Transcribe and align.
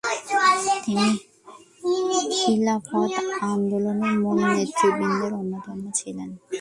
তিনি 0.85 2.19
খিলাফত 2.35 3.11
আন্দোলনের 3.51 4.13
মূল 4.23 4.39
নেতৃবৃন্দের 4.55 5.31
অন্যতম 5.39 5.79
ছিলেন। 5.97 6.29